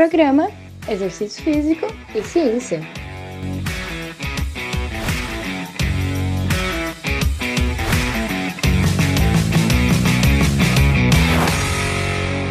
[0.00, 0.48] Programa
[0.88, 2.80] Exercício Físico e Ciência.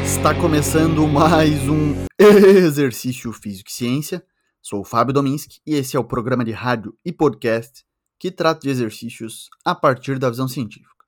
[0.06, 4.24] Está começando mais um Exercício Físico e Ciência.
[4.62, 7.84] Sou o Fábio Dominski e esse é o programa de rádio e podcast
[8.20, 11.04] que trata de exercícios a partir da visão científica.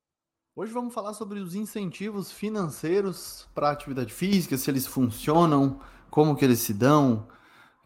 [0.56, 5.80] Hoje vamos falar sobre os incentivos financeiros para a atividade física, se eles funcionam,
[6.12, 7.26] como que eles se dão,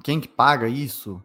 [0.03, 1.23] quem que paga isso,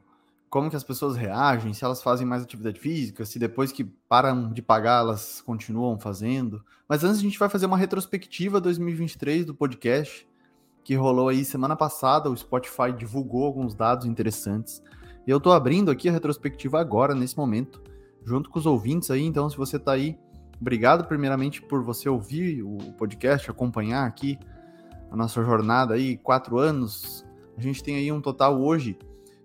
[0.51, 4.53] como que as pessoas reagem, se elas fazem mais atividade física, se depois que param
[4.53, 6.63] de pagar elas continuam fazendo.
[6.87, 10.29] Mas antes a gente vai fazer uma retrospectiva 2023 do podcast
[10.83, 14.83] que rolou aí semana passada, o Spotify divulgou alguns dados interessantes.
[15.25, 17.81] Eu tô abrindo aqui a retrospectiva agora nesse momento,
[18.23, 20.19] junto com os ouvintes aí, então se você tá aí,
[20.59, 24.37] obrigado primeiramente por você ouvir o podcast, acompanhar aqui
[25.11, 27.25] a nossa jornada aí, quatro anos.
[27.57, 28.97] A gente tem aí um total hoje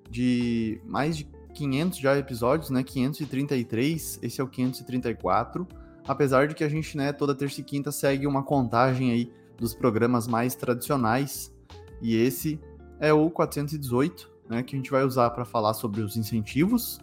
[0.09, 2.85] de mais de 500 já episódios, né?
[2.85, 5.67] 533, esse é o 534.
[6.07, 9.75] Apesar de que a gente, né, toda terça e quinta segue uma contagem aí dos
[9.75, 11.53] programas mais tradicionais.
[12.01, 12.61] E esse
[13.01, 17.01] é o 418, né, que a gente vai usar para falar sobre os incentivos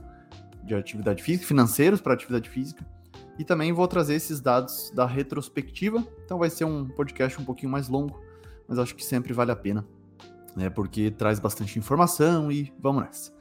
[0.64, 2.86] de atividade física, financeiros para atividade física.
[3.38, 6.06] E também vou trazer esses dados da retrospectiva.
[6.24, 8.22] Então vai ser um podcast um pouquinho mais longo,
[8.68, 9.86] mas acho que sempre vale a pena,
[10.56, 10.70] né?
[10.70, 13.34] Porque traz bastante informação e vamos nessa.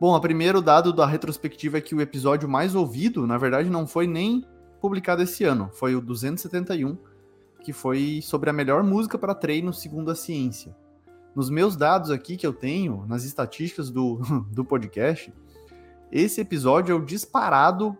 [0.00, 3.86] Bom, o primeiro dado da retrospectiva é que o episódio mais ouvido, na verdade, não
[3.86, 4.44] foi nem
[4.80, 6.96] publicado esse ano, foi o 271,
[7.62, 10.74] que foi sobre a melhor música para treino segundo a ciência.
[11.34, 15.32] Nos meus dados aqui que eu tenho, nas estatísticas do, do podcast,
[16.10, 17.96] esse episódio é o disparado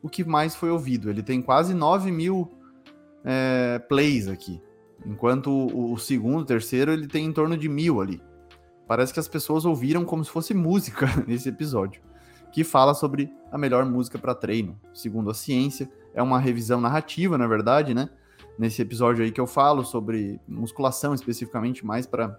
[0.00, 1.10] o que mais foi ouvido.
[1.10, 2.50] Ele tem quase 9 mil
[3.24, 4.62] é, plays aqui.
[5.06, 8.20] Enquanto o, o segundo, o terceiro, ele tem em torno de mil ali.
[8.86, 12.02] Parece que as pessoas ouviram como se fosse música nesse episódio,
[12.52, 15.90] que fala sobre a melhor música para treino, segundo a ciência.
[16.14, 18.08] É uma revisão narrativa, na verdade, né?
[18.58, 22.38] Nesse episódio aí que eu falo sobre musculação especificamente, mais para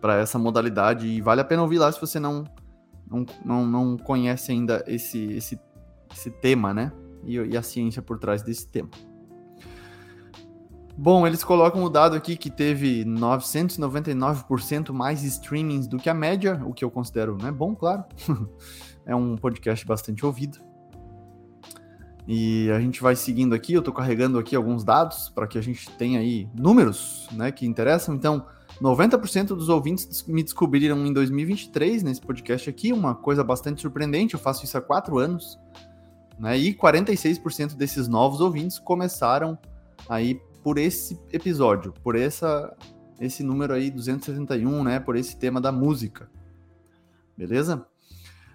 [0.00, 2.44] para essa modalidade e vale a pena ouvir lá se você não
[3.10, 5.60] não, não, não conhece ainda esse, esse,
[6.12, 6.92] esse tema, né?
[7.24, 8.88] E, e a ciência por trás desse tema.
[11.02, 16.60] Bom, eles colocam o dado aqui que teve 999% mais streamings do que a média,
[16.66, 18.04] o que eu considero né, bom, claro.
[19.06, 20.58] é um podcast bastante ouvido.
[22.28, 25.62] E a gente vai seguindo aqui, eu estou carregando aqui alguns dados para que a
[25.62, 28.14] gente tenha aí números né, que interessam.
[28.14, 28.44] Então,
[28.78, 34.40] 90% dos ouvintes me descobriram em 2023 nesse podcast aqui, uma coisa bastante surpreendente, eu
[34.40, 35.58] faço isso há quatro anos.
[36.38, 39.58] Né, e 46% desses novos ouvintes começaram
[40.06, 42.76] aí por esse episódio, por essa
[43.20, 46.30] esse número aí 271, né, por esse tema da música.
[47.36, 47.86] Beleza?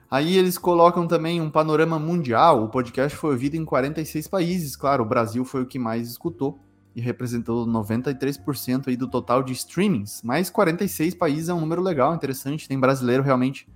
[0.10, 2.64] Aí eles colocam também um panorama mundial.
[2.64, 6.60] O podcast foi ouvido em 46 países, claro, o Brasil foi o que mais escutou
[6.96, 10.22] e representou 93% aí do total de streamings.
[10.24, 12.68] Mas 46 países é um número legal, interessante.
[12.68, 13.68] Tem brasileiro realmente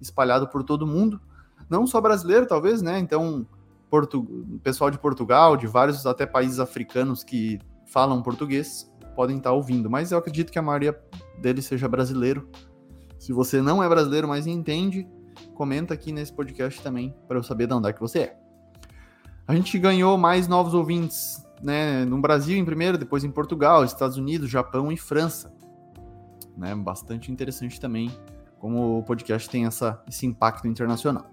[0.00, 1.20] espalhado por todo mundo.
[1.70, 2.98] Não só brasileiro, talvez, né?
[2.98, 3.46] Então,
[3.88, 4.26] Portu...
[4.62, 10.12] pessoal de Portugal, de vários até países africanos que falam português podem estar ouvindo, mas
[10.12, 10.98] eu acredito que a maioria
[11.40, 12.50] deles seja brasileiro.
[13.18, 15.08] Se você não é brasileiro, mas entende,
[15.54, 18.38] comenta aqui nesse podcast também para eu saber de onde é que você é.
[19.48, 24.18] A gente ganhou mais novos ouvintes, né, no Brasil em primeiro, depois em Portugal, Estados
[24.18, 25.54] Unidos, Japão e França.
[26.56, 28.10] Né, bastante interessante também
[28.58, 31.30] como o podcast tem essa, esse impacto internacional.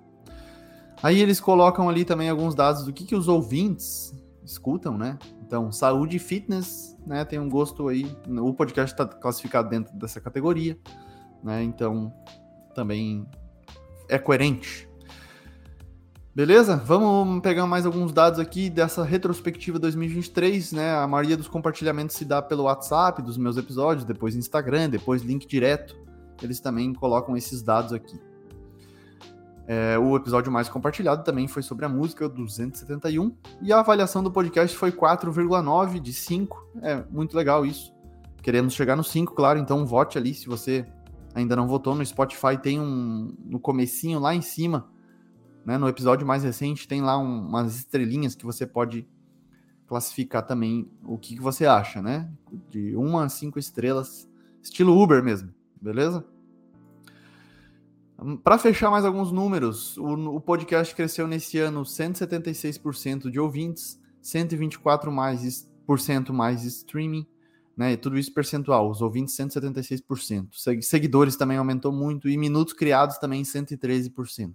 [1.01, 4.13] Aí eles colocam ali também alguns dados do que, que os ouvintes
[4.43, 5.17] escutam, né?
[5.53, 7.23] Então, saúde e fitness, né?
[7.23, 8.11] Tem um gosto aí.
[8.27, 10.75] O podcast está classificado dentro dessa categoria,
[11.43, 11.61] né?
[11.61, 12.11] Então,
[12.73, 13.23] também
[14.09, 14.89] é coerente.
[16.33, 16.75] Beleza?
[16.75, 20.95] Vamos pegar mais alguns dados aqui dessa retrospectiva 2023, né?
[20.95, 25.45] A maioria dos compartilhamentos se dá pelo WhatsApp dos meus episódios, depois Instagram, depois link
[25.45, 25.95] direto.
[26.41, 28.19] Eles também colocam esses dados aqui.
[29.65, 34.29] É, o episódio mais compartilhado também foi sobre a música 271 e a avaliação do
[34.29, 36.71] podcast foi 4,9 de 5.
[36.81, 37.93] É muito legal isso.
[38.41, 40.85] Queremos chegar no 5, claro, então vote ali se você
[41.33, 44.89] ainda não votou no Spotify, tem um no comecinho lá em cima,
[45.65, 49.07] né, no episódio mais recente tem lá um, umas estrelinhas que você pode
[49.87, 52.29] classificar também o que, que você acha, né?
[52.69, 54.29] De 1 a 5 estrelas,
[54.61, 56.25] estilo Uber mesmo, beleza?
[58.43, 65.09] Para fechar mais alguns números, o, o, podcast cresceu nesse ano 176% de ouvintes, 124%
[65.11, 67.27] mais, por cento mais streaming,
[67.75, 67.97] né?
[67.97, 70.49] Tudo isso percentual, os ouvintes 176%.
[70.81, 74.53] Seguidores também aumentou muito e minutos criados também 113%.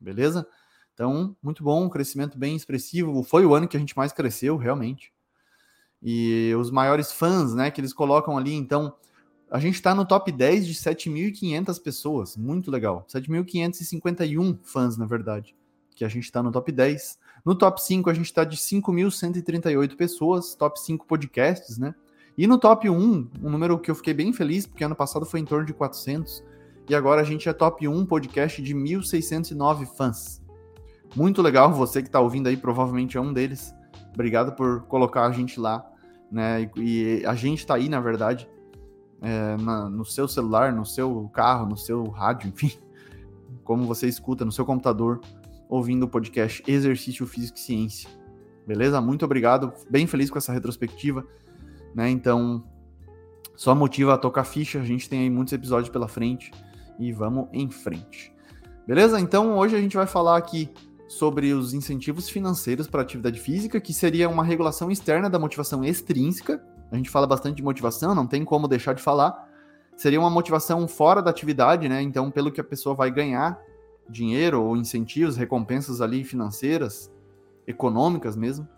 [0.00, 0.46] Beleza?
[0.94, 3.22] Então, muito bom, um crescimento bem expressivo.
[3.24, 5.12] Foi o ano que a gente mais cresceu, realmente.
[6.00, 8.94] E os maiores fãs, né, que eles colocam ali, então,
[9.50, 13.06] a gente está no top 10 de 7.500 pessoas, muito legal.
[13.08, 15.54] 7.551 fãs, na verdade,
[15.94, 17.18] que a gente está no top 10.
[17.44, 21.94] No top 5 a gente está de 5.138 pessoas, top 5 podcasts, né?
[22.36, 25.40] E no top 1, um número que eu fiquei bem feliz, porque ano passado foi
[25.40, 26.42] em torno de 400,
[26.88, 30.42] e agora a gente é top 1 podcast de 1.609 fãs.
[31.14, 33.72] Muito legal, você que está ouvindo aí provavelmente é um deles.
[34.12, 35.88] Obrigado por colocar a gente lá,
[36.30, 36.68] né?
[36.76, 38.48] E, e a gente está aí, na verdade,
[39.24, 42.72] é, na, no seu celular, no seu carro, no seu rádio, enfim,
[43.64, 45.20] como você escuta no seu computador,
[45.68, 48.10] ouvindo o podcast Exercício Físico e Ciência.
[48.66, 49.00] Beleza?
[49.00, 49.72] Muito obrigado.
[49.90, 51.26] Bem feliz com essa retrospectiva
[51.94, 52.10] né?
[52.10, 52.64] Então,
[53.54, 54.80] só motiva a tocar ficha.
[54.80, 56.50] A gente tem aí muitos episódios pela frente
[56.98, 58.34] e vamos em frente.
[58.86, 59.20] Beleza?
[59.20, 60.68] Então, hoje a gente vai falar aqui
[61.06, 66.62] sobre os incentivos financeiros para atividade física, que seria uma regulação externa da motivação extrínseca.
[66.94, 69.48] A gente fala bastante de motivação, não tem como deixar de falar.
[69.96, 72.00] Seria uma motivação fora da atividade, né?
[72.00, 73.60] Então, pelo que a pessoa vai ganhar
[74.08, 77.12] dinheiro ou incentivos, recompensas ali financeiras,
[77.66, 78.68] econômicas mesmo.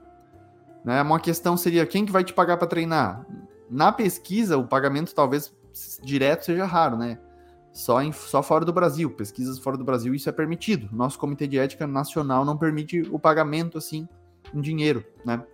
[0.82, 1.02] Né?
[1.02, 3.26] Uma questão seria quem que vai te pagar para treinar?
[3.68, 5.54] Na pesquisa, o pagamento talvez
[6.02, 7.18] direto seja raro, né?
[7.70, 10.88] Só, em, só fora do Brasil, pesquisas fora do Brasil, isso é permitido.
[10.90, 14.08] Nosso Comitê de Ética Nacional não permite o pagamento assim
[14.54, 15.44] em dinheiro, né?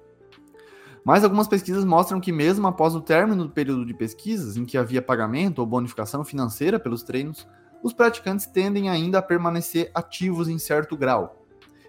[1.04, 4.78] Mas algumas pesquisas mostram que mesmo após o término do período de pesquisas, em que
[4.78, 7.46] havia pagamento ou bonificação financeira pelos treinos,
[7.82, 11.44] os praticantes tendem ainda a permanecer ativos em certo grau.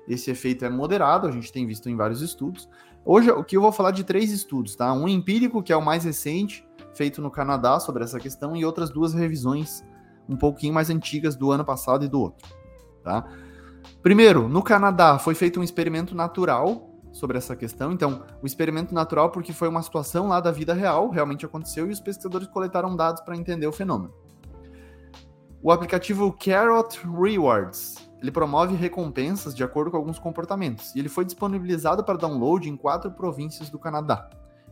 [0.07, 2.67] Esse efeito é moderado, a gente tem visto em vários estudos,
[3.05, 4.93] Hoje, o que eu vou falar de três estudos, tá?
[4.93, 8.89] Um empírico, que é o mais recente, feito no Canadá sobre essa questão, e outras
[8.89, 9.83] duas revisões
[10.29, 12.47] um pouquinho mais antigas do ano passado e do outro,
[13.03, 13.27] tá?
[14.01, 17.93] Primeiro, no Canadá foi feito um experimento natural sobre essa questão.
[17.93, 21.93] Então, o experimento natural porque foi uma situação lá da vida real, realmente aconteceu, e
[21.93, 24.13] os pesquisadores coletaram dados para entender o fenômeno.
[25.61, 31.25] O aplicativo Carrot Rewards ele promove recompensas de acordo com alguns comportamentos, e ele foi
[31.25, 34.29] disponibilizado para download em quatro províncias do Canadá,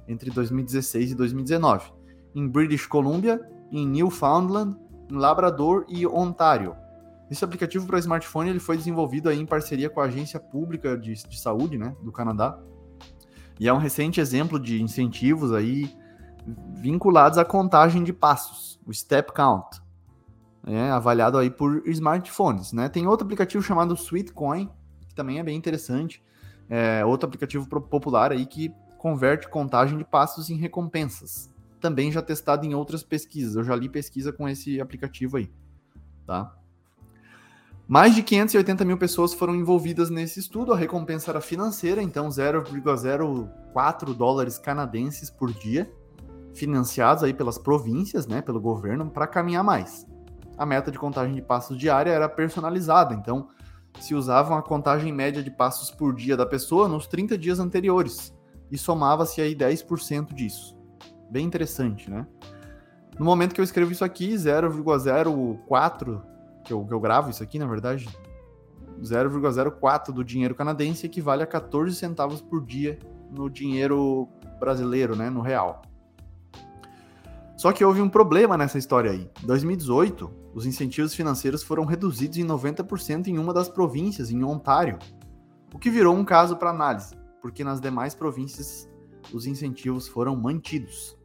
[0.08, 1.92] entre 2016 e 2019,
[2.34, 4.78] em British Columbia, em Newfoundland,
[5.10, 6.78] em Labrador e Ontário.
[7.32, 11.14] Esse aplicativo para smartphone ele foi desenvolvido aí em parceria com a Agência Pública de,
[11.14, 12.60] de Saúde né, do Canadá,
[13.60, 15.96] e é um recente exemplo de incentivos aí
[16.76, 19.82] vinculados à contagem de passos, o Step Count
[20.66, 22.88] é, avaliado aí por smartphones, né?
[22.88, 24.70] Tem outro aplicativo chamado Sweetcoin,
[25.08, 26.24] que também é bem interessante.
[26.70, 31.50] É outro aplicativo popular aí que converte contagem de passos em recompensas.
[31.80, 33.56] Também já testado em outras pesquisas.
[33.56, 35.52] Eu já li pesquisa com esse aplicativo aí,
[36.26, 36.56] tá?
[37.92, 40.72] Mais de 580 mil pessoas foram envolvidas nesse estudo.
[40.72, 45.92] A recompensa era financeira, então 0,04 dólares canadenses por dia,
[46.54, 50.08] financiados aí pelas províncias, né, pelo governo, para caminhar mais
[50.62, 53.50] a meta de contagem de passos diária era personalizada, então
[54.00, 58.32] se usava a contagem média de passos por dia da pessoa nos 30 dias anteriores
[58.72, 60.78] e somava-se aí 10% disso.
[61.32, 62.28] Bem interessante, né?
[63.18, 66.22] No momento que eu escrevo isso aqui, 0,04,
[66.72, 68.08] que eu, que eu gravo isso aqui, na verdade,
[69.02, 72.98] 0,04 do dinheiro canadense equivale a 14 centavos por dia
[73.30, 74.28] no dinheiro
[74.60, 75.82] brasileiro, né, no real.
[77.58, 79.30] Só que houve um problema nessa história aí.
[79.44, 84.98] Em 2018, os incentivos financeiros foram reduzidos em 90% em uma das províncias, em Ontário,
[85.74, 88.90] o que virou um caso para análise, porque nas demais províncias
[89.34, 91.18] os incentivos foram mantidos.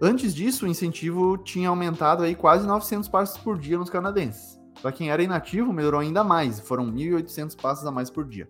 [0.00, 4.60] Antes disso, o incentivo tinha aumentado aí quase 900 passos por dia nos canadenses.
[4.82, 8.46] Para quem era inativo, melhorou ainda mais, foram 1.800 passos a mais por dia.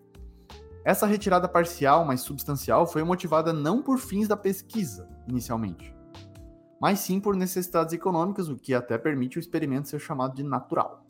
[0.84, 5.94] Essa retirada parcial, mas substancial, foi motivada não por fins da pesquisa, inicialmente,
[6.80, 11.06] mas sim por necessidades econômicas, o que até permite o experimento ser chamado de natural.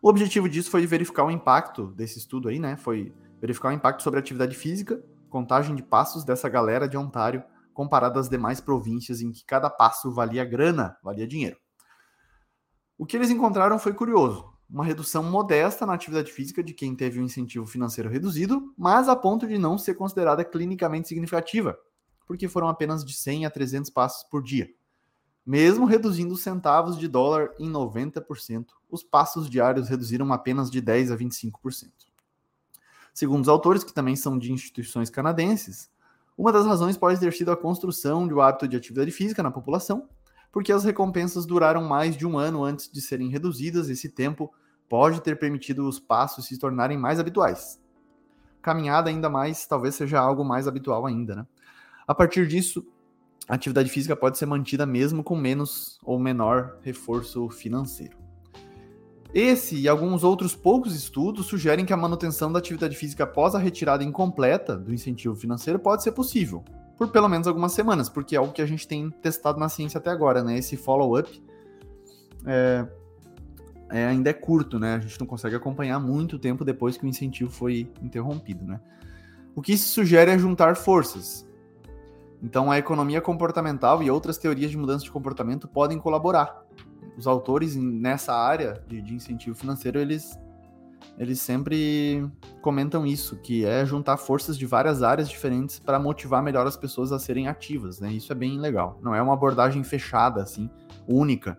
[0.00, 2.76] O objetivo disso foi verificar o impacto desse estudo aí, né?
[2.76, 7.42] Foi verificar o impacto sobre a atividade física, contagem de passos dessa galera de Ontário,
[7.78, 11.56] comparado às demais províncias em que cada passo valia grana, valia dinheiro.
[12.98, 14.52] O que eles encontraram foi curioso.
[14.68, 19.14] Uma redução modesta na atividade física de quem teve um incentivo financeiro reduzido, mas a
[19.14, 21.78] ponto de não ser considerada clinicamente significativa,
[22.26, 24.68] porque foram apenas de 100 a 300 passos por dia.
[25.46, 31.12] Mesmo reduzindo os centavos de dólar em 90%, os passos diários reduziram apenas de 10
[31.12, 31.92] a 25%.
[33.14, 35.88] Segundo os autores, que também são de instituições canadenses,
[36.38, 40.08] Uma das razões pode ter sido a construção do hábito de atividade física na população,
[40.52, 43.90] porque as recompensas duraram mais de um ano antes de serem reduzidas.
[43.90, 44.54] Esse tempo
[44.88, 47.82] pode ter permitido os passos se tornarem mais habituais.
[48.62, 51.46] Caminhada ainda mais, talvez seja algo mais habitual ainda, né?
[52.06, 52.86] A partir disso,
[53.48, 58.27] a atividade física pode ser mantida mesmo com menos ou menor reforço financeiro.
[59.34, 63.58] Esse e alguns outros poucos estudos sugerem que a manutenção da atividade física após a
[63.58, 66.64] retirada incompleta do incentivo financeiro pode ser possível,
[66.96, 69.98] por pelo menos algumas semanas, porque é algo que a gente tem testado na ciência
[69.98, 70.56] até agora, né?
[70.56, 71.42] Esse follow-up
[72.46, 72.86] é,
[73.90, 74.94] é, ainda é curto, né?
[74.94, 78.80] A gente não consegue acompanhar muito tempo depois que o incentivo foi interrompido, né?
[79.54, 81.46] O que isso sugere é juntar forças.
[82.42, 86.64] Então, a economia comportamental e outras teorias de mudança de comportamento podem colaborar
[87.18, 90.38] os autores nessa área de, de incentivo financeiro, eles,
[91.18, 92.24] eles sempre
[92.62, 97.10] comentam isso, que é juntar forças de várias áreas diferentes para motivar melhor as pessoas
[97.10, 98.12] a serem ativas, né?
[98.12, 99.00] Isso é bem legal.
[99.02, 100.70] Não é uma abordagem fechada, assim,
[101.08, 101.58] única,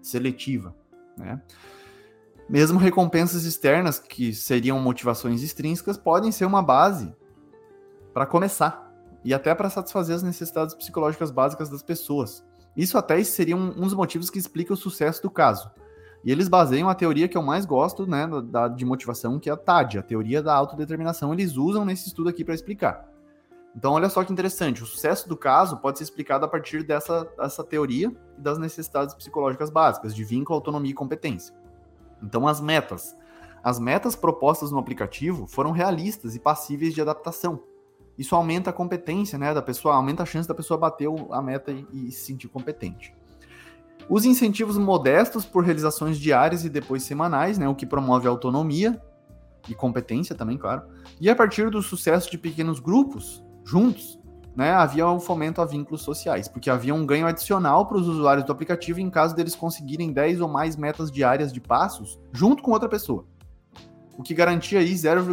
[0.00, 0.76] seletiva,
[1.18, 1.42] né?
[2.48, 7.12] Mesmo recompensas externas, que seriam motivações extrínsecas, podem ser uma base
[8.14, 8.92] para começar
[9.24, 12.44] e até para satisfazer as necessidades psicológicas básicas das pessoas.
[12.80, 15.70] Isso até seria um, um dos motivos que explica o sucesso do caso.
[16.24, 19.52] E eles baseiam a teoria que eu mais gosto, né, da, de motivação, que é
[19.52, 21.34] a TAD, a teoria da autodeterminação.
[21.34, 23.06] Eles usam nesse estudo aqui para explicar.
[23.76, 24.82] Então, olha só que interessante.
[24.82, 29.14] O sucesso do caso pode ser explicado a partir dessa, dessa teoria e das necessidades
[29.14, 31.54] psicológicas básicas, de vínculo, autonomia e competência.
[32.22, 33.14] Então, as metas.
[33.62, 37.60] As metas propostas no aplicativo foram realistas e passíveis de adaptação
[38.20, 41.72] isso aumenta a competência né, da pessoa, aumenta a chance da pessoa bater a meta
[41.72, 43.14] e, e se sentir competente.
[44.10, 49.00] Os incentivos modestos por realizações diárias e depois semanais, né, o que promove autonomia
[49.66, 50.82] e competência também, claro.
[51.18, 54.20] E a partir do sucesso de pequenos grupos, juntos,
[54.54, 58.44] né, havia um fomento a vínculos sociais, porque havia um ganho adicional para os usuários
[58.44, 62.70] do aplicativo em caso deles conseguirem 10 ou mais metas diárias de passos junto com
[62.70, 63.24] outra pessoa.
[64.18, 65.24] O que garantia aí 0,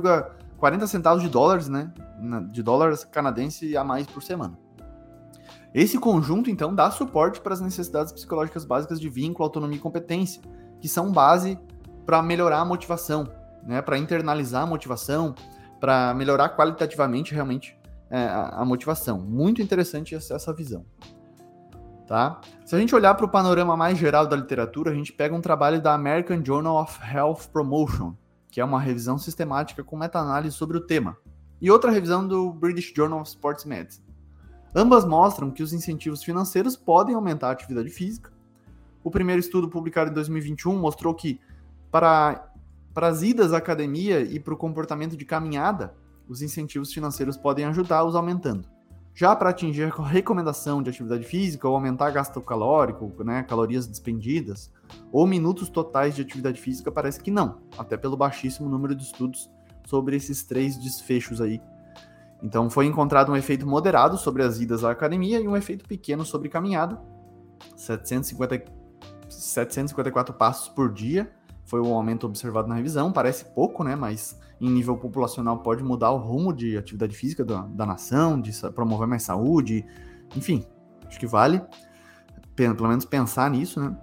[0.57, 1.91] 40 centavos de dólares, né?
[2.51, 4.57] De dólares canadense a mais por semana.
[5.73, 10.41] Esse conjunto, então, dá suporte para as necessidades psicológicas básicas de vínculo, autonomia e competência,
[10.79, 11.59] que são base
[12.05, 13.27] para melhorar a motivação,
[13.63, 13.81] né?
[13.81, 15.35] Para internalizar a motivação,
[15.79, 17.77] para melhorar qualitativamente realmente
[18.09, 19.19] é, a, a, motivação.
[19.19, 20.85] Muito interessante essa, essa visão.
[22.07, 22.39] Tá?
[22.65, 25.41] Se a gente olhar para o panorama mais geral da literatura, a gente pega um
[25.41, 28.15] trabalho da American Journal of Health Promotion,
[28.57, 31.15] que é uma revisão sistemática com meta-análise sobre o tema,
[31.61, 34.03] e outra revisão do British Journal of Sports Medicine.
[34.73, 38.33] Ambas mostram que os incentivos financeiros podem aumentar a atividade física.
[39.03, 41.39] O primeiro estudo publicado em 2021 mostrou que
[41.91, 42.51] para,
[42.95, 45.95] para as idas à academia e para o comportamento de caminhada,
[46.27, 48.67] os incentivos financeiros podem ajudá-los aumentando.
[49.17, 54.71] Já para atingir a recomendação de atividade física ou aumentar gasto calórico, né, calorias despendidas,
[55.11, 59.49] ou minutos totais de atividade física, parece que não, até pelo baixíssimo número de estudos
[59.87, 61.59] sobre esses três desfechos aí.
[62.43, 66.23] Então foi encontrado um efeito moderado sobre as idas à academia e um efeito pequeno
[66.23, 67.01] sobre caminhada,
[67.75, 68.71] 750,
[69.27, 71.27] 754 passos por dia
[71.65, 73.11] foi o aumento observado na revisão.
[73.11, 73.95] Parece pouco, né?
[73.95, 78.51] Mas em nível populacional pode mudar o rumo de atividade física da, da nação, de
[78.73, 79.85] promover mais saúde,
[80.35, 80.65] enfim,
[81.07, 81.61] acho que vale
[82.55, 83.95] pelo menos pensar nisso, né?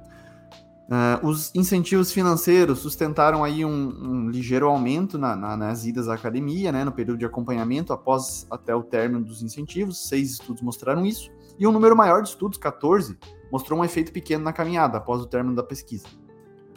[0.85, 6.15] Uh, os incentivos financeiros sustentaram aí um, um ligeiro aumento na, na, nas idas à
[6.15, 10.07] academia, né, no período de acompanhamento após até o término dos incentivos.
[10.07, 11.31] Seis estudos mostraram isso.
[11.59, 13.19] E um número maior de estudos, 14,
[13.51, 16.07] mostrou um efeito pequeno na caminhada após o término da pesquisa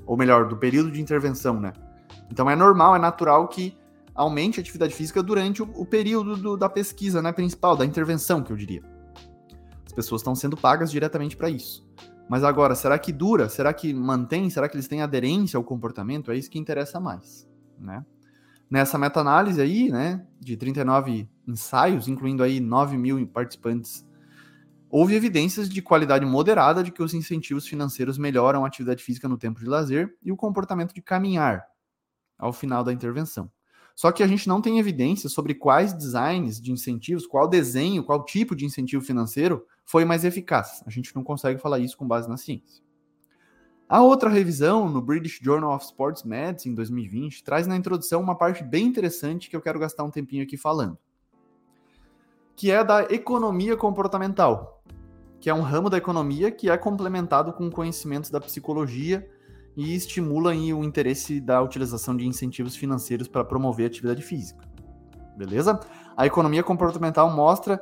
[0.07, 1.73] ou melhor, do período de intervenção, né?
[2.31, 3.77] Então é normal, é natural que
[4.13, 8.41] aumente a atividade física durante o, o período do, da pesquisa, né, principal, da intervenção,
[8.41, 8.83] que eu diria.
[9.85, 11.87] As pessoas estão sendo pagas diretamente para isso.
[12.27, 13.47] Mas agora, será que dura?
[13.47, 14.49] Será que mantém?
[14.49, 16.31] Será que eles têm aderência ao comportamento?
[16.31, 17.47] É isso que interessa mais,
[17.79, 18.05] né?
[18.69, 24.05] Nessa meta-análise aí, né, de 39 ensaios, incluindo aí 9 mil participantes
[24.89, 29.37] houve evidências de qualidade moderada de que os incentivos financeiros melhoram a atividade física no
[29.37, 31.65] tempo de lazer e o comportamento de caminhar
[32.37, 33.49] ao final da intervenção.
[33.95, 38.23] Só que a gente não tem evidências sobre quais designs de incentivos, qual desenho, qual
[38.23, 40.83] tipo de incentivo financeiro foi mais eficaz.
[40.85, 42.83] A gente não consegue falar isso com base na ciência.
[43.89, 48.35] A outra revisão, no British Journal of Sports Medicine, em 2020, traz na introdução uma
[48.35, 50.97] parte bem interessante que eu quero gastar um tempinho aqui falando
[52.57, 54.83] que é da economia comportamental,
[55.39, 59.29] que é um ramo da economia que é complementado com conhecimentos da psicologia
[59.77, 64.67] e estimula aí, o interesse da utilização de incentivos financeiros para promover a atividade física.
[65.37, 65.79] Beleza?
[66.17, 67.79] A economia comportamental mostra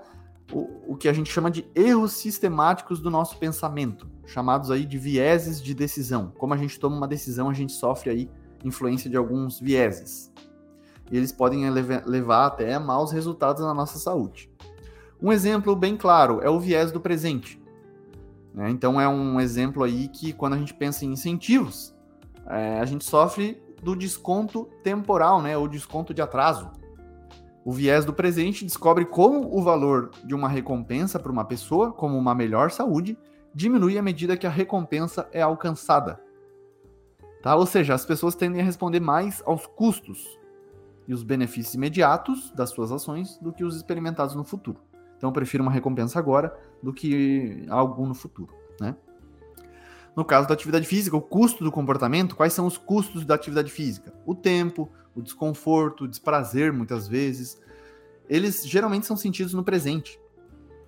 [0.51, 4.97] o, o que a gente chama de erros sistemáticos do nosso pensamento, chamados aí de
[4.97, 6.33] vieses de decisão.
[6.37, 8.29] Como a gente toma uma decisão, a gente sofre aí
[8.61, 10.33] influência de alguns vieses.
[11.09, 14.51] E eles podem levar até maus resultados na nossa saúde.
[15.21, 17.57] Um exemplo bem claro é o viés do presente.
[18.55, 18.69] Né?
[18.69, 21.93] Então é um exemplo aí que quando a gente pensa em incentivos,
[22.47, 26.71] é, a gente sofre do desconto temporal, né, ou desconto de atraso.
[27.65, 32.17] O viés do presente descobre como o valor de uma recompensa para uma pessoa, como
[32.17, 33.17] uma melhor saúde,
[33.53, 36.21] diminui à medida que a recompensa é alcançada.
[37.41, 37.55] Tá?
[37.55, 40.39] Ou seja, as pessoas tendem a responder mais aos custos
[41.07, 44.79] e os benefícios imediatos das suas ações do que os experimentados no futuro.
[45.17, 48.95] Então eu prefiro uma recompensa agora do que algo no futuro, né?
[50.15, 53.69] No caso da atividade física, o custo do comportamento, quais são os custos da atividade
[53.69, 54.13] física?
[54.25, 57.61] O tempo, o desconforto, o desprazer, muitas vezes.
[58.29, 60.17] Eles geralmente são sentidos no presente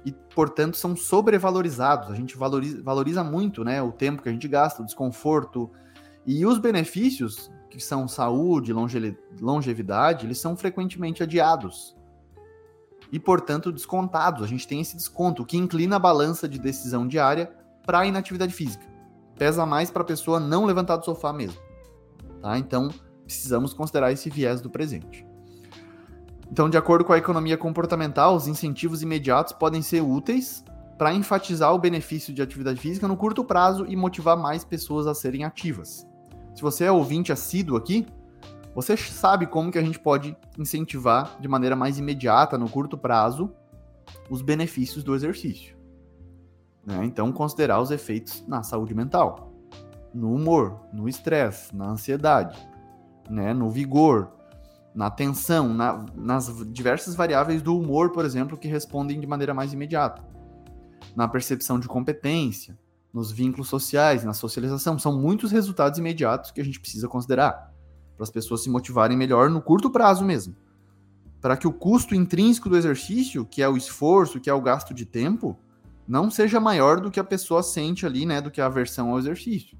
[0.06, 2.10] e, portanto, são sobrevalorizados.
[2.10, 5.70] A gente valoriza, valoriza muito né, o tempo que a gente gasta, o desconforto.
[6.26, 11.97] E os benefícios, que são saúde, longe, longevidade, eles são frequentemente adiados
[13.12, 14.44] e, portanto, descontados.
[14.44, 17.52] A gente tem esse desconto, que inclina a balança de decisão diária
[17.86, 18.98] para a inatividade física
[19.38, 21.60] pesa mais para a pessoa não levantar do sofá mesmo.
[22.42, 22.58] Tá?
[22.58, 22.90] Então,
[23.24, 25.26] precisamos considerar esse viés do presente.
[26.52, 30.64] Então, de acordo com a economia comportamental, os incentivos imediatos podem ser úteis
[30.98, 35.14] para enfatizar o benefício de atividade física no curto prazo e motivar mais pessoas a
[35.14, 36.08] serem ativas.
[36.56, 38.08] Se você é ouvinte assíduo aqui,
[38.78, 43.52] você sabe como que a gente pode incentivar de maneira mais imediata, no curto prazo,
[44.30, 45.76] os benefícios do exercício.
[46.86, 47.04] Né?
[47.04, 49.52] Então, considerar os efeitos na saúde mental,
[50.14, 52.56] no humor, no estresse, na ansiedade,
[53.28, 53.52] né?
[53.52, 54.32] no vigor,
[54.94, 59.74] na tensão, na, nas diversas variáveis do humor, por exemplo, que respondem de maneira mais
[59.74, 60.24] imediata,
[61.16, 62.78] na percepção de competência,
[63.12, 65.00] nos vínculos sociais, na socialização.
[65.00, 67.66] São muitos resultados imediatos que a gente precisa considerar
[68.17, 70.56] para as pessoas se motivarem melhor no curto prazo mesmo.
[71.39, 74.91] Para que o custo intrínseco do exercício, que é o esforço, que é o gasto
[74.91, 75.58] de tempo,
[76.08, 79.19] não seja maior do que a pessoa sente ali, né, do que a aversão ao
[79.19, 79.77] exercício.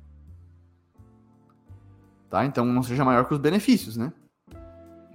[2.30, 2.45] Tá?
[2.45, 4.13] Então não seja maior que os benefícios, né?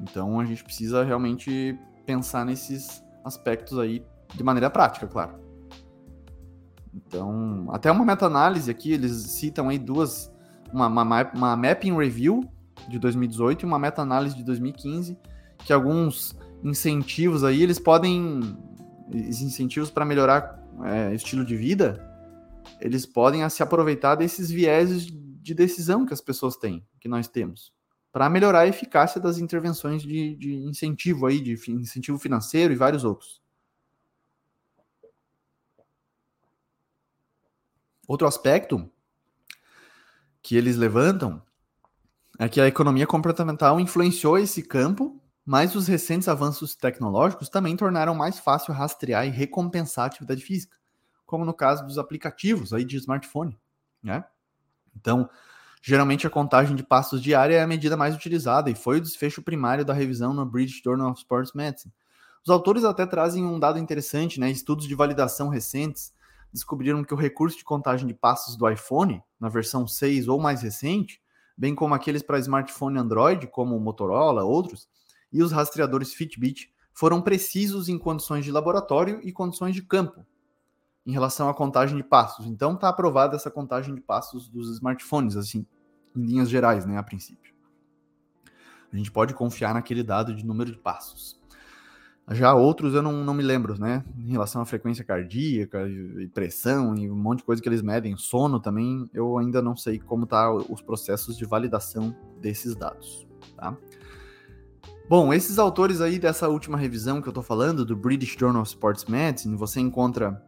[0.01, 4.05] Então a gente precisa realmente pensar nesses aspectos aí
[4.35, 5.41] de maneira prática, claro.
[6.93, 10.31] Então, até uma meta-análise aqui, eles citam aí duas,
[10.73, 12.43] uma, uma, uma mapping review
[12.89, 15.19] de 2018 e uma meta-análise de 2015,
[15.65, 18.57] que alguns incentivos aí, eles podem,
[19.11, 22.09] incentivos para melhorar é, estilo de vida,
[22.81, 27.73] eles podem se aproveitar desses vieses de decisão que as pessoas têm, que nós temos,
[28.13, 33.05] para melhorar a eficácia das intervenções de, de incentivo aí, de incentivo financeiro e vários
[33.05, 33.43] outros.
[38.07, 38.91] Outro aspecto
[40.43, 41.43] que eles levantam
[42.45, 48.15] é que a economia comportamental influenciou esse campo mas os recentes avanços tecnológicos também tornaram
[48.15, 50.77] mais fácil rastrear e recompensar a atividade física,
[51.27, 53.59] como no caso dos aplicativos aí de smartphone,
[54.03, 54.25] né?
[54.95, 55.29] Então,
[55.83, 59.43] geralmente a contagem de passos diária é a medida mais utilizada e foi o desfecho
[59.43, 61.93] primário da revisão no British Journal of Sports Medicine.
[62.45, 64.51] Os autores até trazem um dado interessante, né?
[64.51, 66.13] Estudos de validação recentes
[66.53, 70.63] descobriram que o recurso de contagem de passos do iPhone, na versão 6 ou mais
[70.63, 71.21] recente,
[71.57, 74.89] bem como aqueles para smartphone Android, como o Motorola, outros,
[75.33, 80.27] e os rastreadores Fitbit foram precisos em condições de laboratório e condições de campo
[81.05, 82.47] em relação à contagem de passos.
[82.47, 85.67] Então está aprovada essa contagem de passos dos smartphones, assim,
[86.15, 87.53] em linhas gerais, né, a princípio.
[88.93, 91.42] A gente pode confiar naquele dado de número de passos.
[92.31, 94.05] Já outros eu não, não me lembro, né?
[94.17, 98.17] Em relação à frequência cardíaca e pressão e um monte de coisa que eles medem,
[98.17, 103.77] sono também, eu ainda não sei como tá os processos de validação desses dados, tá?
[105.09, 108.71] Bom, esses autores aí dessa última revisão que eu tô falando, do British Journal of
[108.71, 110.43] Sports Medicine, você encontra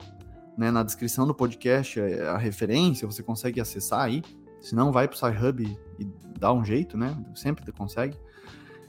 [0.56, 4.22] né, na descrição do podcast é, a referência, você consegue acessar aí.
[4.60, 6.08] Se não, vai pro SciHub e
[6.38, 7.14] dá um jeito, né?
[7.34, 8.16] Sempre consegue.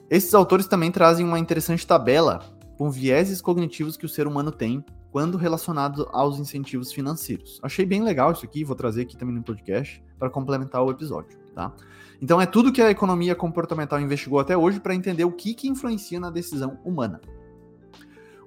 [0.09, 2.39] Esses autores também trazem uma interessante tabela
[2.77, 7.59] com vieses cognitivos que o ser humano tem quando relacionado aos incentivos financeiros.
[7.63, 11.39] Achei bem legal isso aqui, vou trazer aqui também no podcast para complementar o episódio,
[11.53, 11.73] tá?
[12.21, 15.67] Então é tudo que a economia comportamental investigou até hoje para entender o que, que
[15.67, 17.21] influencia na decisão humana.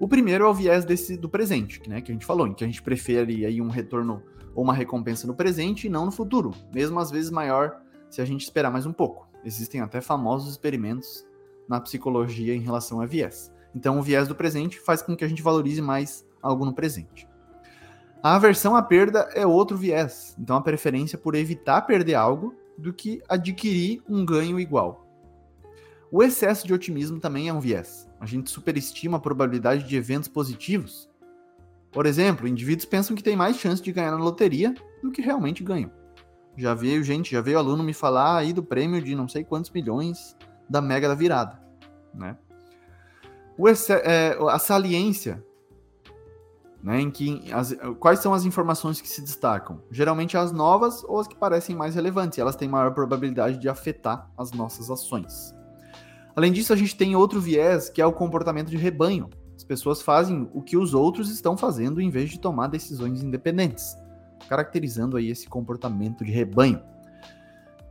[0.01, 2.63] O primeiro é o viés desse, do presente, né, que a gente falou, em que
[2.63, 4.23] a gente prefere aí um retorno
[4.55, 8.25] ou uma recompensa no presente e não no futuro, mesmo às vezes maior se a
[8.25, 9.29] gente esperar mais um pouco.
[9.45, 11.27] Existem até famosos experimentos
[11.69, 13.53] na psicologia em relação a viés.
[13.75, 17.29] Então, o viés do presente faz com que a gente valorize mais algo no presente.
[18.23, 22.93] A aversão à perda é outro viés, então a preferência por evitar perder algo do
[22.93, 25.07] que adquirir um ganho igual.
[26.11, 28.09] O excesso de otimismo também é um viés.
[28.19, 31.09] A gente superestima a probabilidade de eventos positivos.
[31.93, 35.63] Por exemplo, indivíduos pensam que tem mais chance de ganhar na loteria do que realmente
[35.63, 35.91] ganham.
[36.57, 39.71] Já veio gente, já veio aluno me falar aí do prêmio de não sei quantos
[39.71, 40.37] milhões
[40.69, 41.61] da mega da virada,
[42.13, 42.37] né?
[44.05, 45.45] É, a saliência
[46.83, 49.83] né, em que as, quais são as informações que se destacam?
[49.91, 54.31] Geralmente as novas ou as que parecem mais relevantes, elas têm maior probabilidade de afetar
[54.39, 55.55] as nossas ações.
[56.37, 59.29] Além disso, a gente tem outro viés que é o comportamento de rebanho.
[59.57, 63.97] As pessoas fazem o que os outros estão fazendo em vez de tomar decisões independentes,
[64.49, 66.81] caracterizando aí esse comportamento de rebanho.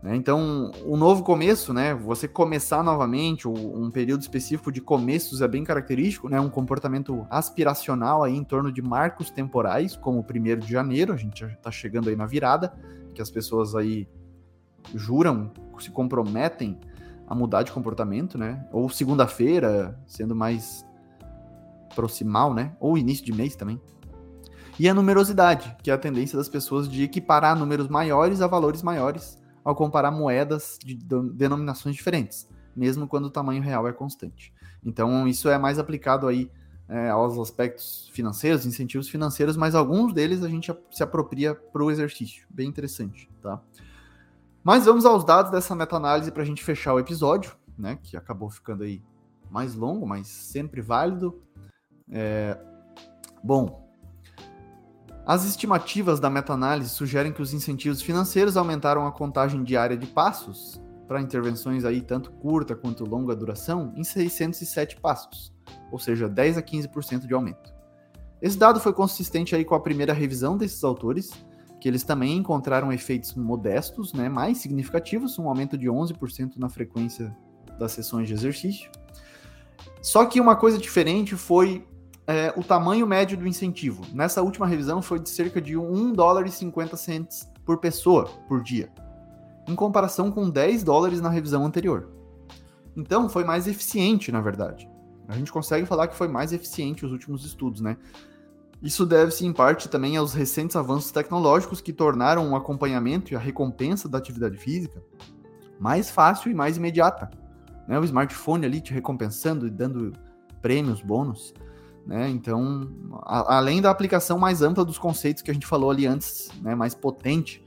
[0.08, 0.16] Né?
[0.16, 1.94] Então, o novo começo, né?
[1.94, 6.40] Você começar novamente, um período específico de começos é bem característico, né?
[6.40, 11.18] Um comportamento aspiracional aí em torno de marcos temporais, como o primeiro de janeiro, a
[11.18, 12.74] gente já está chegando aí na virada,
[13.14, 14.08] que as pessoas aí
[14.96, 16.80] juram, se comprometem
[17.28, 18.66] a mudar de comportamento, né?
[18.72, 20.86] Ou segunda-feira, sendo mais
[21.94, 22.72] proximal, né?
[22.80, 23.82] Ou início de mês também.
[24.80, 28.82] E a numerosidade, que é a tendência das pessoas de equiparar números maiores a valores
[28.82, 34.54] maiores ao comparar moedas de denominações diferentes, mesmo quando o tamanho real é constante.
[34.82, 36.50] Então, isso é mais aplicado aí
[36.88, 41.92] é, aos aspectos financeiros, incentivos financeiros, mas alguns deles a gente se apropria para o
[41.92, 42.48] exercício.
[42.50, 43.62] Bem interessante, tá?
[44.64, 48.00] Mas vamos aos dados dessa meta-análise para a gente fechar o episódio, né?
[48.02, 49.04] Que acabou ficando aí
[49.52, 51.42] mais longo, mas sempre válido.
[52.10, 52.58] É...
[53.44, 53.87] Bom,
[55.28, 60.82] as estimativas da meta-análise sugerem que os incentivos financeiros aumentaram a contagem diária de passos
[61.06, 65.54] para intervenções aí tanto curta quanto longa duração em 607 passos,
[65.92, 67.76] ou seja, 10 a 15% de aumento.
[68.42, 71.30] Esse dado foi consistente aí com a primeira revisão desses autores,
[71.82, 77.36] que eles também encontraram efeitos modestos, né, mais significativos, um aumento de 11% na frequência
[77.78, 78.90] das sessões de exercício.
[80.02, 81.86] Só que uma coisa diferente foi
[82.28, 84.04] é, o tamanho médio do incentivo.
[84.14, 88.62] Nessa última revisão foi de cerca de 1 dólar e 50 cents por pessoa por
[88.62, 88.92] dia,
[89.68, 92.10] em comparação com 10 dólares na revisão anterior.
[92.96, 94.90] Então foi mais eficiente, na verdade.
[95.28, 97.98] A gente consegue falar que foi mais eficiente os últimos estudos, né?
[98.82, 103.40] Isso deve-se em parte também aos recentes avanços tecnológicos que tornaram o acompanhamento e a
[103.40, 105.02] recompensa da atividade física
[105.80, 107.30] mais fácil e mais imediata.
[107.88, 108.00] Né?
[108.00, 110.14] O smartphone ali te recompensando e dando
[110.62, 111.54] prêmios, bônus.
[112.08, 112.30] Né?
[112.30, 112.90] Então,
[113.24, 116.74] a, além da aplicação mais ampla dos conceitos que a gente falou ali antes, né,
[116.74, 117.62] mais potente,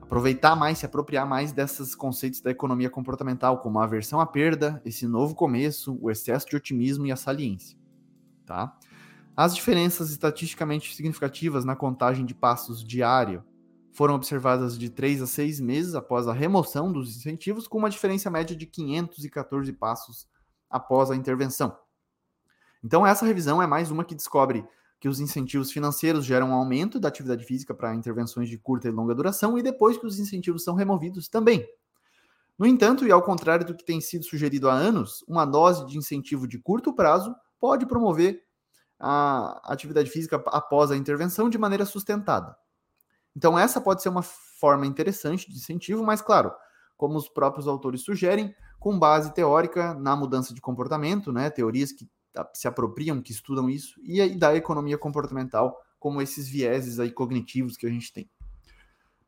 [0.00, 4.80] aproveitar mais, se apropriar mais desses conceitos da economia comportamental, como a aversão à perda,
[4.84, 7.76] esse novo começo, o excesso de otimismo e a saliência.
[8.46, 8.78] Tá?
[9.36, 13.42] As diferenças estatisticamente significativas na contagem de passos diário
[13.92, 18.30] foram observadas de 3 a 6 meses após a remoção dos incentivos, com uma diferença
[18.30, 20.28] média de 514 passos
[20.70, 21.76] após a intervenção.
[22.82, 24.66] Então, essa revisão é mais uma que descobre
[24.98, 28.90] que os incentivos financeiros geram um aumento da atividade física para intervenções de curta e
[28.90, 31.66] longa duração e depois que os incentivos são removidos também.
[32.58, 35.98] No entanto, e ao contrário do que tem sido sugerido há anos, uma dose de
[35.98, 38.42] incentivo de curto prazo pode promover
[38.98, 42.56] a atividade física após a intervenção de maneira sustentada.
[43.36, 46.50] Então, essa pode ser uma forma interessante de incentivo, mas, claro,
[46.96, 52.08] como os próprios autores sugerem, com base teórica na mudança de comportamento, né, teorias que
[52.54, 57.76] se apropriam, que estudam isso, e aí da economia comportamental, como esses vieses aí cognitivos
[57.76, 58.30] que a gente tem.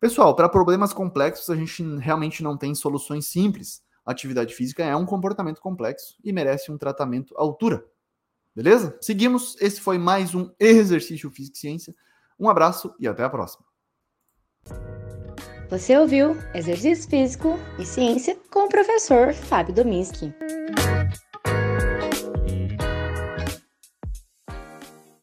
[0.00, 3.82] Pessoal, para problemas complexos, a gente realmente não tem soluções simples.
[4.06, 7.84] Atividade física é um comportamento complexo e merece um tratamento à altura.
[8.54, 8.96] Beleza?
[9.00, 9.56] Seguimos.
[9.60, 11.94] Esse foi mais um Exercício Físico e Ciência.
[12.38, 13.64] Um abraço e até a próxima.
[15.68, 20.32] Você ouviu Exercício Físico e Ciência com o professor Fábio Dominski.